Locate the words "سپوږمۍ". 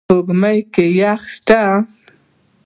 0.07-0.59